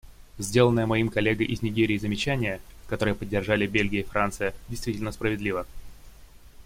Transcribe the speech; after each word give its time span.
Сделанное 0.39 0.87
моим 0.87 1.09
коллегой 1.09 1.45
из 1.45 1.61
Нигерии 1.61 1.95
замечание, 1.95 2.59
которое 2.87 3.13
поддержали 3.13 3.67
Бельгия 3.67 3.99
и 3.99 4.03
Франция, 4.03 4.55
действительно 4.67 5.11
справедливо. 5.11 5.67